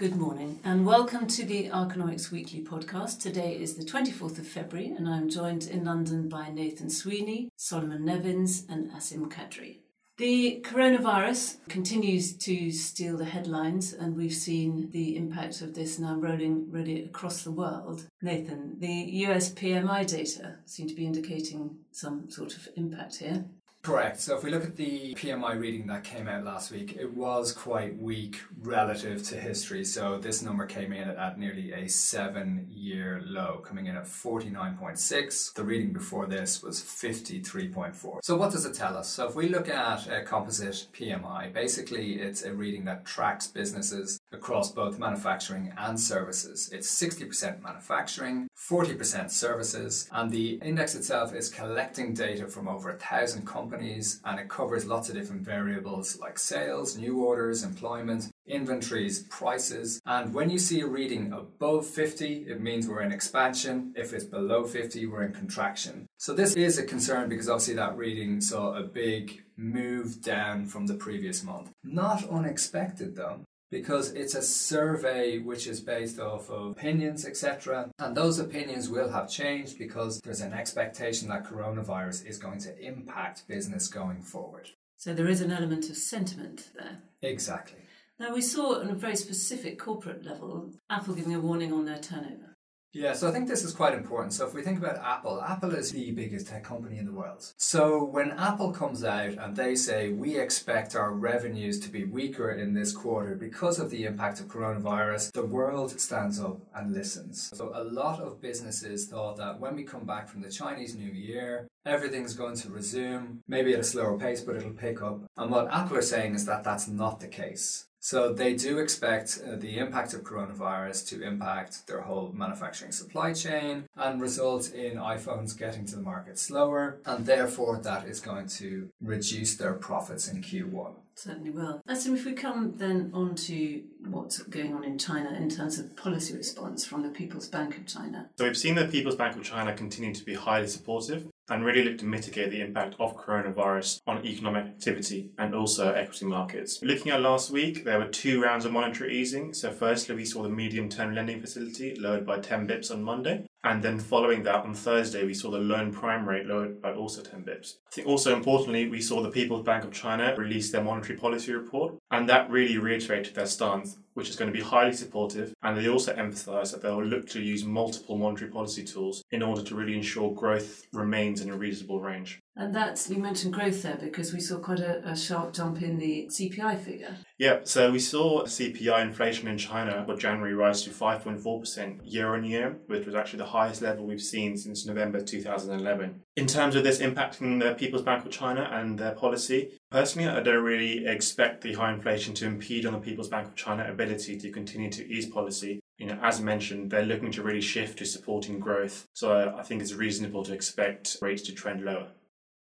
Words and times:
Good 0.00 0.16
morning 0.16 0.60
and 0.64 0.86
welcome 0.86 1.26
to 1.26 1.44
the 1.44 1.68
Archinomics 1.68 2.30
Weekly 2.30 2.62
podcast. 2.62 3.20
Today 3.20 3.54
is 3.60 3.74
the 3.74 3.84
24th 3.84 4.38
of 4.38 4.48
February 4.48 4.94
and 4.96 5.06
I'm 5.06 5.28
joined 5.28 5.66
in 5.66 5.84
London 5.84 6.26
by 6.26 6.48
Nathan 6.48 6.88
Sweeney, 6.88 7.50
Solomon 7.56 8.06
Nevins, 8.06 8.64
and 8.66 8.90
Asim 8.92 9.30
Qadri. 9.30 9.80
The 10.16 10.64
coronavirus 10.64 11.58
continues 11.68 12.34
to 12.38 12.70
steal 12.70 13.18
the 13.18 13.26
headlines, 13.26 13.92
and 13.92 14.16
we've 14.16 14.32
seen 14.32 14.90
the 14.90 15.16
impact 15.16 15.60
of 15.60 15.74
this 15.74 15.98
now 15.98 16.14
rolling 16.14 16.70
really 16.70 17.04
across 17.04 17.42
the 17.42 17.52
world. 17.52 18.06
Nathan, 18.22 18.78
the 18.78 19.26
US 19.26 19.52
PMI 19.52 20.06
data 20.06 20.56
seem 20.64 20.88
to 20.88 20.94
be 20.94 21.04
indicating 21.04 21.76
some 21.90 22.30
sort 22.30 22.56
of 22.56 22.68
impact 22.74 23.16
here. 23.16 23.44
Correct. 23.82 24.20
So 24.20 24.36
if 24.36 24.44
we 24.44 24.50
look 24.50 24.64
at 24.64 24.76
the 24.76 25.14
PMI 25.14 25.58
reading 25.58 25.86
that 25.86 26.04
came 26.04 26.28
out 26.28 26.44
last 26.44 26.70
week, 26.70 26.98
it 27.00 27.14
was 27.14 27.50
quite 27.50 27.98
weak 27.98 28.42
relative 28.60 29.22
to 29.28 29.40
history. 29.40 29.86
So 29.86 30.18
this 30.18 30.42
number 30.42 30.66
came 30.66 30.92
in 30.92 31.08
at 31.08 31.38
nearly 31.38 31.72
a 31.72 31.88
seven 31.88 32.68
year 32.70 33.22
low, 33.24 33.62
coming 33.64 33.86
in 33.86 33.96
at 33.96 34.04
49.6. 34.04 35.54
The 35.54 35.64
reading 35.64 35.94
before 35.94 36.26
this 36.26 36.62
was 36.62 36.82
53.4. 36.82 38.18
So 38.22 38.36
what 38.36 38.52
does 38.52 38.66
it 38.66 38.74
tell 38.74 38.98
us? 38.98 39.08
So 39.08 39.26
if 39.26 39.34
we 39.34 39.48
look 39.48 39.70
at 39.70 40.06
a 40.08 40.24
composite 40.24 40.88
PMI, 40.92 41.50
basically 41.50 42.20
it's 42.20 42.42
a 42.42 42.52
reading 42.52 42.84
that 42.84 43.06
tracks 43.06 43.46
businesses 43.46 44.19
across 44.32 44.72
both 44.72 44.98
manufacturing 44.98 45.72
and 45.76 45.98
services. 45.98 46.70
It's 46.72 46.88
60% 47.02 47.62
manufacturing, 47.62 48.48
40% 48.56 49.30
services, 49.30 50.08
and 50.12 50.30
the 50.30 50.60
index 50.62 50.94
itself 50.94 51.34
is 51.34 51.48
collecting 51.48 52.14
data 52.14 52.46
from 52.46 52.68
over 52.68 52.90
a 52.90 52.98
thousand 52.98 53.46
companies 53.46 54.20
and 54.24 54.38
it 54.38 54.48
covers 54.48 54.86
lots 54.86 55.08
of 55.08 55.14
different 55.14 55.42
variables 55.42 56.18
like 56.18 56.38
sales, 56.38 56.96
new 56.96 57.22
orders, 57.24 57.64
employment, 57.64 58.30
inventories, 58.46 59.24
prices. 59.24 60.00
And 60.06 60.34
when 60.34 60.50
you 60.50 60.58
see 60.58 60.80
a 60.80 60.86
reading 60.86 61.32
above 61.32 61.86
50, 61.86 62.46
it 62.48 62.60
means 62.60 62.88
we're 62.88 63.02
in 63.02 63.12
expansion. 63.12 63.92
If 63.96 64.12
it's 64.12 64.24
below 64.24 64.64
50, 64.64 65.06
we're 65.06 65.24
in 65.24 65.32
contraction. 65.32 66.06
So 66.18 66.34
this 66.34 66.54
is 66.54 66.78
a 66.78 66.84
concern 66.84 67.28
because 67.28 67.48
obviously 67.48 67.74
that 67.74 67.96
reading 67.96 68.40
saw 68.40 68.74
a 68.74 68.82
big 68.82 69.42
move 69.56 70.22
down 70.22 70.66
from 70.66 70.86
the 70.86 70.94
previous 70.94 71.42
month. 71.42 71.70
Not 71.84 72.28
unexpected 72.28 73.16
though 73.16 73.40
because 73.70 74.10
it's 74.12 74.34
a 74.34 74.42
survey 74.42 75.38
which 75.38 75.66
is 75.66 75.80
based 75.80 76.18
off 76.18 76.50
of 76.50 76.72
opinions, 76.72 77.24
etc. 77.24 77.90
And 77.98 78.16
those 78.16 78.38
opinions 78.38 78.88
will 78.88 79.10
have 79.10 79.30
changed 79.30 79.78
because 79.78 80.20
there's 80.20 80.40
an 80.40 80.52
expectation 80.52 81.28
that 81.28 81.44
coronavirus 81.44 82.26
is 82.26 82.38
going 82.38 82.58
to 82.60 82.78
impact 82.78 83.46
business 83.48 83.88
going 83.88 84.22
forward. 84.22 84.70
So 84.96 85.14
there 85.14 85.28
is 85.28 85.40
an 85.40 85.52
element 85.52 85.88
of 85.88 85.96
sentiment 85.96 86.70
there. 86.74 86.98
Exactly. 87.22 87.78
Now, 88.18 88.34
we 88.34 88.42
saw 88.42 88.80
on 88.80 88.90
a 88.90 88.94
very 88.94 89.16
specific 89.16 89.78
corporate 89.78 90.26
level 90.26 90.72
Apple 90.90 91.14
giving 91.14 91.34
a 91.34 91.40
warning 91.40 91.72
on 91.72 91.86
their 91.86 91.98
turnover. 91.98 92.49
Yeah, 92.92 93.12
so 93.12 93.28
I 93.28 93.30
think 93.30 93.46
this 93.46 93.62
is 93.62 93.72
quite 93.72 93.94
important. 93.94 94.32
So 94.32 94.44
if 94.48 94.52
we 94.52 94.62
think 94.62 94.78
about 94.78 94.98
Apple, 94.98 95.40
Apple 95.40 95.76
is 95.76 95.92
the 95.92 96.10
biggest 96.10 96.48
tech 96.48 96.64
company 96.64 96.98
in 96.98 97.06
the 97.06 97.12
world. 97.12 97.52
So 97.56 98.02
when 98.02 98.32
Apple 98.32 98.72
comes 98.72 99.04
out 99.04 99.34
and 99.34 99.54
they 99.54 99.76
say 99.76 100.10
we 100.10 100.36
expect 100.36 100.96
our 100.96 101.12
revenues 101.12 101.78
to 101.80 101.88
be 101.88 102.02
weaker 102.02 102.50
in 102.50 102.74
this 102.74 102.92
quarter 102.92 103.36
because 103.36 103.78
of 103.78 103.90
the 103.90 104.06
impact 104.06 104.40
of 104.40 104.48
coronavirus, 104.48 105.30
the 105.30 105.46
world 105.46 106.00
stands 106.00 106.40
up 106.40 106.58
and 106.74 106.92
listens. 106.92 107.50
So 107.54 107.70
a 107.74 107.84
lot 107.84 108.18
of 108.18 108.40
businesses 108.40 109.06
thought 109.06 109.36
that 109.36 109.60
when 109.60 109.76
we 109.76 109.84
come 109.84 110.04
back 110.04 110.28
from 110.28 110.42
the 110.42 110.50
Chinese 110.50 110.96
New 110.96 111.12
Year, 111.12 111.68
everything's 111.86 112.34
going 112.34 112.56
to 112.56 112.70
resume, 112.70 113.44
maybe 113.46 113.72
at 113.72 113.78
a 113.78 113.84
slower 113.84 114.18
pace, 114.18 114.40
but 114.40 114.56
it'll 114.56 114.70
pick 114.70 115.00
up. 115.00 115.20
And 115.36 115.52
what 115.52 115.72
Apple 115.72 115.98
are 115.98 116.02
saying 116.02 116.34
is 116.34 116.44
that 116.46 116.64
that's 116.64 116.88
not 116.88 117.20
the 117.20 117.28
case. 117.28 117.86
So 118.02 118.32
they 118.32 118.54
do 118.54 118.78
expect 118.78 119.40
uh, 119.46 119.56
the 119.56 119.78
impact 119.78 120.14
of 120.14 120.22
coronavirus 120.22 121.06
to 121.08 121.22
impact 121.22 121.86
their 121.86 122.00
whole 122.00 122.32
manufacturing 122.34 122.92
supply 122.92 123.34
chain 123.34 123.84
and 123.94 124.22
result 124.22 124.72
in 124.72 124.96
iPhones 124.96 125.56
getting 125.56 125.84
to 125.86 125.96
the 125.96 126.02
market 126.02 126.38
slower, 126.38 126.98
and 127.04 127.26
therefore 127.26 127.78
that 127.82 128.06
is 128.06 128.18
going 128.20 128.46
to 128.60 128.88
reduce 129.02 129.56
their 129.56 129.74
profits 129.74 130.28
in 130.28 130.40
Q1. 130.42 130.94
Certainly 131.20 131.50
will. 131.50 131.82
So 131.94 132.14
if 132.14 132.24
we 132.24 132.32
come 132.32 132.78
then 132.78 133.10
on 133.12 133.34
to 133.34 133.82
what's 134.08 134.38
going 134.44 134.72
on 134.72 134.84
in 134.84 134.96
China 134.96 135.36
in 135.36 135.50
terms 135.50 135.78
of 135.78 135.94
policy 135.94 136.34
response 136.34 136.86
from 136.86 137.02
the 137.02 137.10
People's 137.10 137.46
Bank 137.46 137.76
of 137.76 137.84
China. 137.84 138.30
So 138.38 138.46
we've 138.46 138.56
seen 138.56 138.74
the 138.74 138.86
People's 138.86 139.16
Bank 139.16 139.36
of 139.36 139.42
China 139.42 139.74
continue 139.74 140.14
to 140.14 140.24
be 140.24 140.32
highly 140.32 140.66
supportive 140.66 141.26
and 141.50 141.62
really 141.62 141.84
look 141.84 141.98
to 141.98 142.06
mitigate 142.06 142.50
the 142.50 142.62
impact 142.62 142.94
of 142.98 143.18
coronavirus 143.18 144.00
on 144.06 144.24
economic 144.24 144.64
activity 144.64 145.28
and 145.36 145.54
also 145.54 145.92
equity 145.92 146.24
markets. 146.24 146.78
Looking 146.82 147.12
at 147.12 147.20
last 147.20 147.50
week, 147.50 147.84
there 147.84 147.98
were 147.98 148.06
two 148.06 148.40
rounds 148.40 148.64
of 148.64 148.72
monetary 148.72 149.18
easing. 149.18 149.52
So, 149.52 149.72
firstly, 149.72 150.14
we 150.14 150.24
saw 150.24 150.42
the 150.42 150.48
medium 150.48 150.88
term 150.88 151.14
lending 151.14 151.42
facility 151.42 151.94
lowered 151.96 152.24
by 152.24 152.38
10 152.38 152.66
bips 152.66 152.90
on 152.90 153.02
Monday. 153.02 153.46
And 153.62 153.82
then 153.82 153.98
following 153.98 154.42
that 154.44 154.64
on 154.64 154.74
Thursday, 154.74 155.26
we 155.26 155.34
saw 155.34 155.50
the 155.50 155.58
loan 155.58 155.92
prime 155.92 156.26
rate 156.26 156.46
lowered 156.46 156.80
by 156.80 156.94
also 156.94 157.20
10 157.22 157.44
bips. 157.44 157.74
I 157.88 157.94
think 157.94 158.06
also 158.06 158.34
importantly, 158.34 158.88
we 158.88 159.02
saw 159.02 159.22
the 159.22 159.30
People's 159.30 159.64
Bank 159.64 159.84
of 159.84 159.92
China 159.92 160.34
release 160.36 160.72
their 160.72 160.82
monetary 160.82 161.18
policy 161.18 161.52
report, 161.52 161.96
and 162.10 162.26
that 162.28 162.50
really 162.50 162.78
reiterated 162.78 163.34
their 163.34 163.44
stance, 163.44 163.98
which 164.20 164.28
is 164.28 164.36
going 164.36 164.52
to 164.52 164.56
be 164.56 164.62
highly 164.62 164.92
supportive. 164.92 165.54
And 165.62 165.78
they 165.78 165.88
also 165.88 166.12
emphasise 166.12 166.72
that 166.72 166.82
they'll 166.82 167.02
look 167.02 167.26
to 167.30 167.40
use 167.40 167.64
multiple 167.64 168.18
monetary 168.18 168.50
policy 168.50 168.84
tools 168.84 169.24
in 169.30 169.42
order 169.42 169.62
to 169.62 169.74
really 169.74 169.94
ensure 169.94 170.34
growth 170.34 170.82
remains 170.92 171.40
in 171.40 171.48
a 171.48 171.56
reasonable 171.56 172.02
range. 172.02 172.38
And 172.54 172.74
that's, 172.74 173.08
you 173.08 173.16
mentioned 173.16 173.54
growth 173.54 173.82
there 173.82 173.96
because 173.96 174.34
we 174.34 174.40
saw 174.40 174.58
quite 174.58 174.80
a, 174.80 175.08
a, 175.08 175.16
sharp 175.16 175.54
jump 175.54 175.80
in 175.80 175.96
the 175.96 176.28
CPI 176.30 176.78
figure. 176.80 177.16
Yeah, 177.38 177.60
so 177.64 177.90
we 177.90 177.98
saw 177.98 178.42
CPI 178.42 179.00
inflation 179.00 179.48
in 179.48 179.56
China 179.56 180.04
for 180.04 180.16
January 180.16 180.52
rise 180.52 180.82
to 180.82 180.90
5.4% 180.90 182.00
year 182.04 182.34
on 182.34 182.44
year, 182.44 182.76
which 182.88 183.06
was 183.06 183.14
actually 183.14 183.38
the 183.38 183.46
highest 183.46 183.80
level 183.80 184.04
we've 184.04 184.20
seen 184.20 184.58
since 184.58 184.84
November 184.84 185.22
2011. 185.22 186.20
In 186.36 186.46
terms 186.46 186.76
of 186.76 186.84
this 186.84 186.98
impacting 186.98 187.60
the 187.60 187.74
People's 187.74 188.02
Bank 188.02 188.26
of 188.26 188.30
China 188.30 188.68
and 188.70 188.98
their 188.98 189.14
policy, 189.14 189.79
personally, 189.90 190.28
I 190.28 190.40
don't 190.40 190.64
really 190.64 191.06
expect 191.06 191.62
the 191.62 191.74
high 191.74 191.92
inflation 191.92 192.34
to 192.34 192.46
impede 192.46 192.86
on 192.86 192.92
the 192.92 192.98
People's 192.98 193.28
Bank 193.28 193.48
of 193.48 193.56
China 193.56 193.88
ability 193.88 194.38
to 194.38 194.50
continue 194.50 194.90
to 194.90 195.06
ease 195.06 195.26
policy 195.26 195.80
you 196.00 196.06
know, 196.06 196.18
as 196.22 196.40
mentioned, 196.40 196.90
they're 196.90 197.04
looking 197.04 197.30
to 197.32 197.42
really 197.42 197.60
shift 197.60 197.98
to 197.98 198.06
supporting 198.06 198.58
growth. 198.58 199.06
So 199.12 199.54
I 199.56 199.62
think 199.62 199.82
it's 199.82 199.92
reasonable 199.92 200.42
to 200.44 200.54
expect 200.54 201.18
rates 201.20 201.42
to 201.42 201.52
trend 201.52 201.84
lower. 201.84 202.08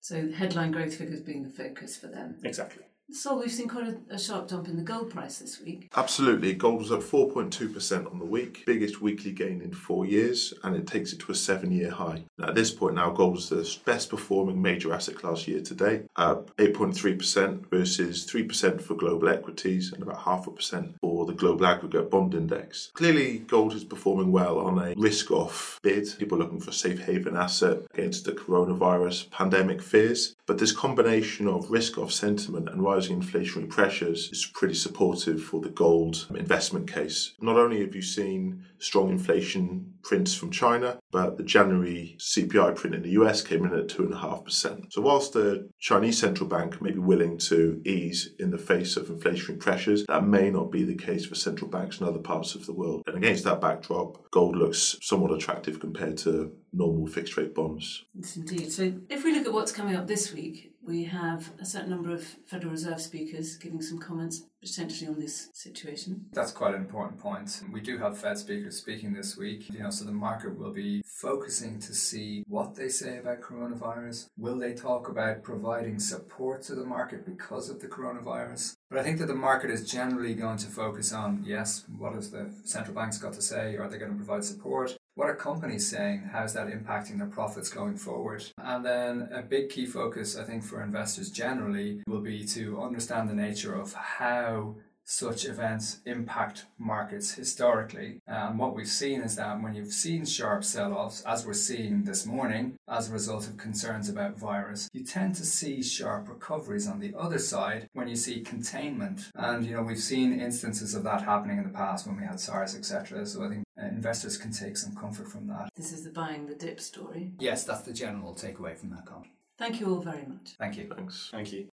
So 0.00 0.32
headline 0.32 0.72
growth 0.72 0.96
figures 0.96 1.20
being 1.20 1.42
the 1.42 1.50
focus 1.50 1.94
for 1.94 2.06
them. 2.06 2.36
Exactly. 2.42 2.84
So 3.10 3.38
we've 3.38 3.50
seen 3.50 3.68
quite 3.68 3.96
a, 4.10 4.18
sharp 4.18 4.48
jump 4.48 4.68
in 4.68 4.76
the 4.76 4.82
gold 4.82 5.10
price 5.10 5.38
this 5.38 5.60
week. 5.62 5.88
Absolutely. 5.96 6.52
Gold 6.52 6.80
was 6.80 6.92
up 6.92 7.00
4.2% 7.00 8.10
on 8.10 8.18
the 8.18 8.24
week, 8.24 8.64
biggest 8.66 9.00
weekly 9.00 9.32
gain 9.32 9.62
in 9.62 9.72
four 9.72 10.04
years, 10.04 10.52
and 10.62 10.76
it 10.76 10.86
takes 10.86 11.14
it 11.14 11.20
to 11.20 11.32
a 11.32 11.34
seven 11.34 11.72
year 11.72 11.90
high. 11.90 12.24
Now, 12.36 12.48
at 12.48 12.54
this 12.54 12.70
point 12.70 12.96
now, 12.96 13.10
gold 13.10 13.38
is 13.38 13.48
the 13.48 13.78
best 13.86 14.10
performing 14.10 14.60
major 14.60 14.92
asset 14.92 15.14
class 15.14 15.48
year 15.48 15.62
to 15.62 15.74
date, 15.74 16.02
up 16.16 16.54
8.3% 16.58 17.70
versus 17.70 18.26
3% 18.26 18.82
for 18.82 18.94
global 18.94 19.30
equities 19.30 19.90
and 19.92 20.02
about 20.02 20.18
half 20.18 20.46
a 20.46 20.50
percent 20.50 20.94
for 21.00 21.24
the 21.24 21.32
global 21.32 21.66
aggregate 21.66 22.10
bond 22.10 22.34
index. 22.34 22.90
Clearly, 22.92 23.38
gold 23.38 23.72
is 23.72 23.84
performing 23.84 24.32
well 24.32 24.58
on 24.58 24.78
a 24.78 24.94
risk 24.98 25.30
off 25.30 25.80
bid. 25.82 26.06
People 26.18 26.36
looking 26.36 26.60
for 26.60 26.72
safe 26.72 27.00
haven 27.00 27.36
asset 27.36 27.78
against 27.94 28.26
the 28.26 28.32
coronavirus 28.32 29.30
pandemic 29.30 29.80
fears. 29.80 30.36
But 30.48 30.56
this 30.56 30.72
combination 30.72 31.46
of 31.46 31.70
risk 31.70 31.98
off 31.98 32.10
sentiment 32.10 32.70
and 32.70 32.82
rising 32.82 33.20
inflationary 33.20 33.68
pressures 33.68 34.30
is 34.32 34.46
pretty 34.46 34.72
supportive 34.72 35.42
for 35.42 35.60
the 35.60 35.68
gold 35.68 36.26
investment 36.34 36.90
case. 36.90 37.34
Not 37.38 37.58
only 37.58 37.80
have 37.82 37.94
you 37.94 38.00
seen 38.00 38.64
strong 38.78 39.10
inflation 39.10 39.97
prints 40.02 40.34
from 40.34 40.50
China, 40.50 40.98
but 41.10 41.36
the 41.36 41.42
January 41.42 42.16
CPI 42.18 42.76
print 42.76 42.96
in 42.96 43.02
the 43.02 43.10
US 43.10 43.42
came 43.42 43.64
in 43.64 43.74
at 43.74 43.88
2.5%. 43.88 44.92
So, 44.92 45.02
whilst 45.02 45.32
the 45.32 45.68
Chinese 45.80 46.18
central 46.18 46.48
bank 46.48 46.80
may 46.80 46.92
be 46.92 46.98
willing 46.98 47.38
to 47.38 47.80
ease 47.84 48.30
in 48.38 48.50
the 48.50 48.58
face 48.58 48.96
of 48.96 49.08
inflationary 49.08 49.58
pressures, 49.58 50.04
that 50.06 50.24
may 50.24 50.50
not 50.50 50.70
be 50.70 50.84
the 50.84 50.96
case 50.96 51.26
for 51.26 51.34
central 51.34 51.70
banks 51.70 52.00
in 52.00 52.06
other 52.06 52.18
parts 52.18 52.54
of 52.54 52.66
the 52.66 52.72
world. 52.72 53.02
And 53.06 53.16
against 53.16 53.44
that 53.44 53.60
backdrop, 53.60 54.30
gold 54.30 54.56
looks 54.56 54.96
somewhat 55.02 55.32
attractive 55.32 55.80
compared 55.80 56.16
to 56.18 56.52
normal 56.72 57.06
fixed 57.06 57.36
rate 57.36 57.54
bonds. 57.54 58.04
Yes, 58.14 58.36
indeed. 58.36 58.72
So, 58.72 58.92
if 59.08 59.24
we 59.24 59.32
look 59.34 59.46
at 59.46 59.52
what's 59.52 59.72
coming 59.72 59.96
up 59.96 60.06
this 60.06 60.32
week, 60.32 60.72
we 60.88 61.04
have 61.04 61.52
a 61.60 61.66
certain 61.66 61.90
number 61.90 62.12
of 62.12 62.24
Federal 62.46 62.72
Reserve 62.72 63.00
speakers 63.00 63.56
giving 63.56 63.82
some 63.82 63.98
comments 63.98 64.44
potentially 64.62 65.08
on 65.08 65.20
this 65.20 65.50
situation. 65.52 66.26
That's 66.32 66.50
quite 66.50 66.74
an 66.74 66.80
important 66.80 67.20
point. 67.20 67.62
We 67.70 67.80
do 67.80 67.98
have 67.98 68.18
Fed 68.18 68.38
speakers 68.38 68.78
speaking 68.78 69.12
this 69.12 69.36
week, 69.36 69.70
you 69.70 69.80
know, 69.80 69.90
so 69.90 70.04
the 70.04 70.12
market 70.12 70.58
will 70.58 70.72
be 70.72 71.02
focusing 71.04 71.78
to 71.80 71.94
see 71.94 72.42
what 72.48 72.74
they 72.74 72.88
say 72.88 73.18
about 73.18 73.40
coronavirus. 73.40 74.28
Will 74.38 74.58
they 74.58 74.72
talk 74.72 75.08
about 75.08 75.42
providing 75.42 75.98
support 75.98 76.62
to 76.62 76.74
the 76.74 76.84
market 76.84 77.26
because 77.26 77.68
of 77.68 77.80
the 77.80 77.86
coronavirus? 77.86 78.76
But 78.88 78.98
I 78.98 79.02
think 79.02 79.18
that 79.18 79.26
the 79.26 79.34
market 79.34 79.70
is 79.70 79.88
generally 79.88 80.34
going 80.34 80.58
to 80.58 80.66
focus 80.66 81.12
on 81.12 81.44
yes, 81.46 81.84
what 81.98 82.14
has 82.14 82.30
the 82.30 82.50
central 82.64 82.94
banks 82.94 83.18
got 83.18 83.34
to 83.34 83.42
say? 83.42 83.76
Are 83.76 83.88
they 83.88 83.98
going 83.98 84.10
to 84.10 84.16
provide 84.16 84.44
support? 84.44 84.97
What 85.18 85.28
are 85.28 85.34
companies 85.34 85.90
saying? 85.90 86.30
How 86.32 86.44
is 86.44 86.52
that 86.52 86.68
impacting 86.68 87.18
their 87.18 87.26
profits 87.26 87.68
going 87.70 87.96
forward? 87.96 88.44
And 88.56 88.84
then 88.84 89.28
a 89.32 89.42
big 89.42 89.68
key 89.68 89.84
focus, 89.84 90.38
I 90.38 90.44
think, 90.44 90.62
for 90.62 90.80
investors 90.80 91.28
generally 91.28 92.04
will 92.06 92.20
be 92.20 92.46
to 92.54 92.80
understand 92.80 93.28
the 93.28 93.34
nature 93.34 93.74
of 93.74 93.92
how 93.94 94.76
such 95.08 95.46
events 95.46 96.00
impact 96.04 96.66
markets 96.78 97.32
historically. 97.32 98.20
And 98.26 98.58
what 98.58 98.76
we've 98.76 98.86
seen 98.86 99.22
is 99.22 99.36
that 99.36 99.60
when 99.62 99.74
you've 99.74 99.92
seen 99.92 100.26
sharp 100.26 100.64
sell 100.64 100.92
offs, 100.92 101.22
as 101.22 101.46
we're 101.46 101.54
seeing 101.54 102.04
this 102.04 102.26
morning, 102.26 102.76
as 102.86 103.08
a 103.08 103.12
result 103.14 103.46
of 103.48 103.56
concerns 103.56 104.10
about 104.10 104.38
virus, 104.38 104.88
you 104.92 105.02
tend 105.02 105.34
to 105.36 105.46
see 105.46 105.82
sharp 105.82 106.28
recoveries 106.28 106.86
on 106.86 107.00
the 107.00 107.14
other 107.18 107.38
side 107.38 107.88
when 107.94 108.06
you 108.06 108.16
see 108.16 108.40
containment. 108.40 109.30
And, 109.34 109.64
you 109.64 109.74
know, 109.74 109.82
we've 109.82 109.98
seen 109.98 110.38
instances 110.38 110.94
of 110.94 111.04
that 111.04 111.22
happening 111.22 111.56
in 111.56 111.64
the 111.64 111.70
past 111.70 112.06
when 112.06 112.18
we 112.18 112.26
had 112.26 112.38
SARS, 112.38 112.76
etc. 112.76 113.24
So 113.24 113.44
I 113.44 113.48
think 113.48 113.64
uh, 113.80 113.86
investors 113.86 114.36
can 114.36 114.52
take 114.52 114.76
some 114.76 114.94
comfort 114.94 115.28
from 115.28 115.46
that. 115.48 115.70
This 115.74 115.90
is 115.90 116.04
the 116.04 116.10
buying 116.10 116.46
the 116.46 116.54
dip 116.54 116.80
story. 116.80 117.32
Yes, 117.38 117.64
that's 117.64 117.82
the 117.82 117.94
general 117.94 118.34
takeaway 118.34 118.76
from 118.76 118.90
that 118.90 119.06
comment. 119.06 119.32
Thank 119.56 119.80
you 119.80 119.86
all 119.94 120.00
very 120.00 120.26
much. 120.26 120.54
Thank 120.58 120.76
you. 120.76 120.92
Thanks. 120.94 121.30
Thank 121.32 121.52
you. 121.52 121.68